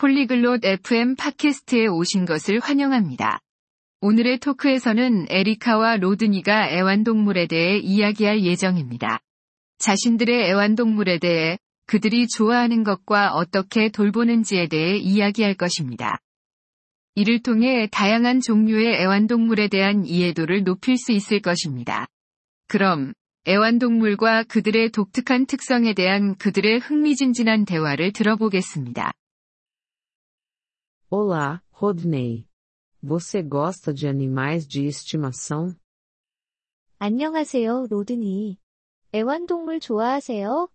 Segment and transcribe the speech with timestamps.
[0.00, 3.38] 폴리글롯 FM 팟캐스트에 오신 것을 환영합니다.
[4.00, 9.20] 오늘의 토크에서는 에리카와 로드니가 애완동물에 대해 이야기할 예정입니다.
[9.76, 16.18] 자신들의 애완동물에 대해 그들이 좋아하는 것과 어떻게 돌보는지에 대해 이야기할 것입니다.
[17.14, 22.06] 이를 통해 다양한 종류의 애완동물에 대한 이해도를 높일 수 있을 것입니다.
[22.68, 23.12] 그럼
[23.46, 29.12] 애완동물과 그들의 독특한 특성에 대한 그들의 흥미진진한 대화를 들어보겠습니다.
[31.09, 32.47] Olá, Rodney.
[33.01, 35.75] Você gosta de animais de estimação?
[36.99, 38.57] 안녕하세요, 로드니.
[39.13, 40.69] 애완동물 좋아하세요?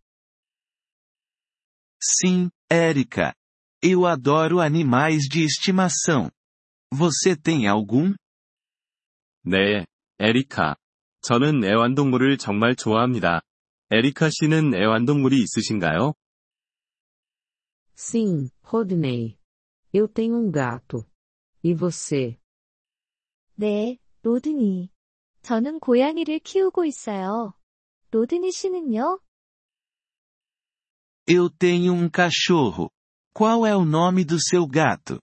[2.01, 3.35] Sim, Érica.
[3.83, 6.31] Eu adoro animais de estimação.
[6.93, 8.15] Você tem algum?
[9.45, 9.87] 네,
[10.19, 10.77] 에리카.
[11.23, 13.43] 저는 애완동물을 정말 좋아합니다.
[13.91, 16.15] 에리카 씨는 애완동물이 있으신가요?
[17.97, 19.37] Sim, Rodney.
[19.95, 21.05] Eu tenho um gato.
[21.63, 22.39] E você?
[23.57, 24.91] 네, 로드니.
[25.43, 27.55] 저는 고양이를 키우고 있어요.
[28.11, 29.21] 로드니 씨는요?
[31.27, 32.91] Eu tenho um cachorro.
[33.33, 35.21] Qual é o nome do seu gato?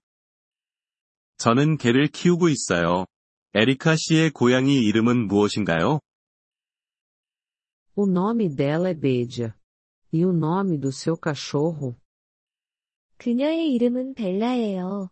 [1.38, 3.06] 저는 개를 키우고 있어요.
[3.54, 6.00] 에리카 씨의 고양이 이름은 무엇인가요?
[7.94, 9.54] O nome dela é Bedia.
[10.12, 11.94] E o nome do seu cachorro?
[13.17, 15.09] 그녀의 이름은 벨라예요.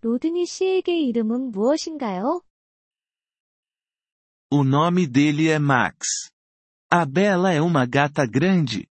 [0.00, 2.42] 로드니 씨에게 이름은 무엇인가요?
[4.50, 6.30] O nome dele é Max.
[6.92, 8.86] A Bela é uma gata grande.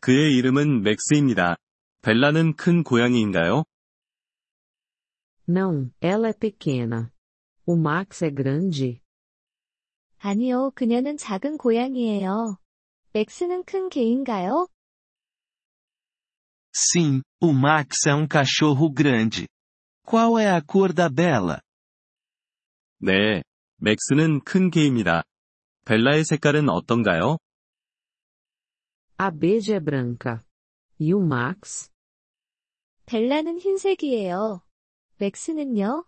[0.00, 1.56] 그의 이름은 맥스입니다.
[2.02, 3.64] 벨라는 큰 고양이인가요?
[5.48, 7.12] Não, ela é pequena.
[7.66, 9.00] O Max é grande.
[10.18, 12.58] 아니요, 그녀는 작은 고양이예요.
[13.12, 14.66] 맥스는 큰 개인가요?
[16.75, 19.47] Sim, o Max é um cachorro grande.
[20.05, 21.61] Qual é a cor da Bela?
[22.99, 23.43] 네,
[23.77, 25.23] 맥스는 큰 개입니다.
[25.85, 27.37] 벨라의 색깔은 어떤가요?
[29.17, 30.43] A Bedia é branca.
[30.99, 31.89] E o Max?
[33.05, 34.61] 벨라는 흰색이에요.
[35.17, 36.05] 맥스는요?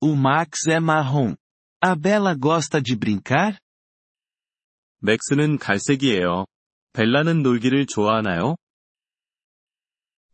[0.00, 1.36] O Max é marrom.
[1.80, 3.58] A Bela gosta de brincar?
[5.00, 6.46] 맥스는 갈색이에요.
[6.92, 8.56] 벨라는 놀기를 좋아하나요?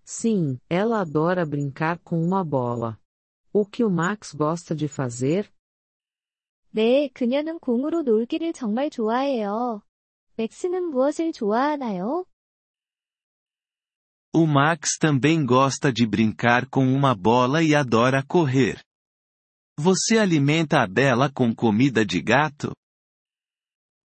[0.07, 2.99] Sim, ela adora brincar com uma bola.
[3.53, 5.51] O que o Max gosta de fazer?
[6.71, 9.83] 네, 그녀는 공으로 놀기를 정말 좋아해요.
[10.37, 12.27] 맥스는 무엇을 좋아하나요?
[14.33, 18.83] O Max também gosta de brincar com uma bola e adora correr.
[19.79, 22.73] Você alimenta a Bela com comida de gato?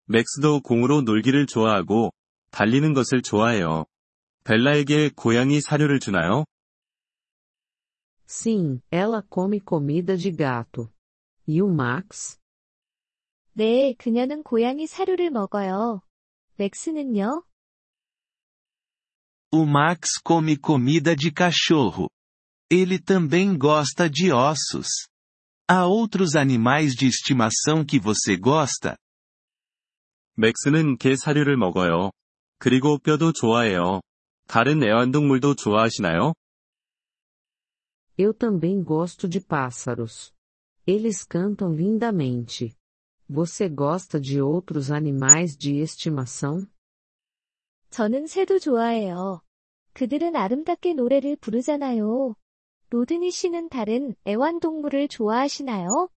[0.06, 2.12] 맥스도 공으로 놀기를 좋아하고,
[2.54, 3.86] 달리는 것을 좋아해요.
[4.44, 6.44] 벨라에게 고양이 사료를 주나요?
[8.26, 10.88] Sim, ela come comida de gato.
[11.48, 12.38] E o Max?
[13.54, 16.02] 네, 그녀는 고양이 사료를 먹어요.
[16.56, 17.42] 맥스는요?
[19.52, 22.08] O Max come comida de cachorro.
[22.70, 25.08] Ele também gosta de ossos.
[25.68, 28.96] Há outros animais de estimação que você gosta?
[30.36, 32.12] 맥스는 개 사료를 먹어요.
[32.58, 34.00] 그리고 뼈도 좋아해요.
[34.46, 36.34] 다른 애완동물도 좋아하시나요?
[38.18, 40.32] Eu também gosto de pássaros.
[40.86, 42.74] Eles cantam lindamente.
[43.28, 46.66] Você gosta de outros animais de estimação?
[47.90, 49.40] 저는 새도 좋아해요.
[49.94, 52.34] 그들은 아름답게 노래를 부르잖아요.
[52.90, 56.08] 로드니 씨는 다른 애완동물을 좋아하시나요?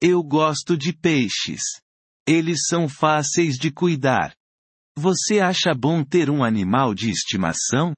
[0.00, 1.82] Eu gosto de peixes.
[2.26, 4.34] Eles são fáceis de cuidar.
[4.96, 7.94] Você acha bom ter um animal de estimação?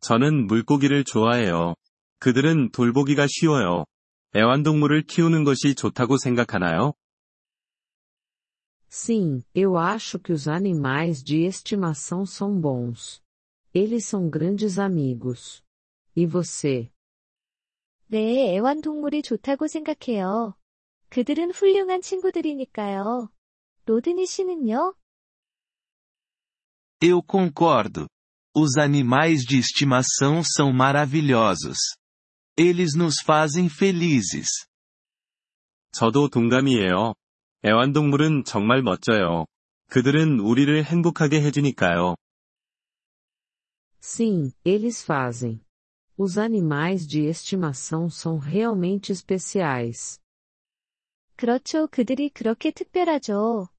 [0.00, 1.74] 저는 물고기를 좋아해요.
[2.18, 3.84] 그들은 돌보기가 쉬워요.
[4.36, 6.92] 애완동물을 키우는 것이 좋다고 생각하나요?
[8.88, 13.20] Sim, eu acho que os animais de estimação são bons.
[13.74, 15.64] Eles são grandes amigos.
[16.14, 16.90] E você?
[18.06, 20.54] 네, 애완동물이 좋다고 생각해요.
[21.10, 23.30] 그들은 훌륭한 친구들이니까요.
[23.86, 24.94] 로드니 씨는요?
[27.00, 28.08] Eu concordo.
[28.56, 31.78] Os animais de estimação são maravilhosos.
[32.56, 34.48] Eles nos fazem felizes.
[35.92, 37.14] 저도 동감이에요.
[37.64, 39.46] 애완동물은 정말 멋져요.
[39.88, 42.16] 그들은 우리를 행복하게 해주니까요.
[44.00, 45.60] Sim, eles fazem.
[46.16, 50.20] Os animais de estimação são realmente especiais.
[51.39, 51.87] 그렇죠.
[51.87, 53.69] 그들이 그렇게 특별하죠.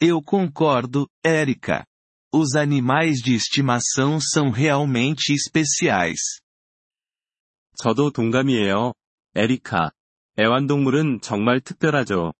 [0.00, 1.84] Eu concordo, Érica.
[2.34, 6.18] Os animais de estimação são realmente especiais.
[7.76, 8.94] 저도 동감이에요.
[9.36, 9.92] 에리카.
[10.36, 12.32] 애완동물은 정말 특별하죠.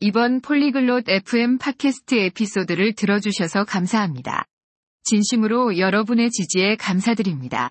[0.00, 4.44] 이번 폴리글롯 FM 팟캐스트 에피소드를 들어주셔서 감사합니다.
[5.04, 7.70] 진심으로 여러분의 지지에 감사드립니다.